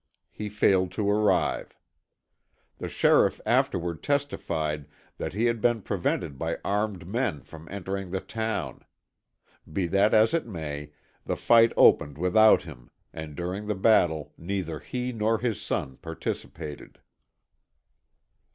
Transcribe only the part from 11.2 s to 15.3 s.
the fight opened without him, and during the battle neither he